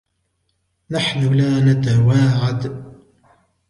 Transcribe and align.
نحن 0.89 1.33
لا 1.33 1.59
نتواعد. 1.73 2.85